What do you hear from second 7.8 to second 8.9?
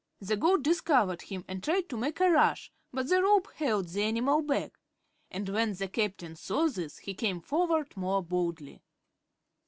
more boldly.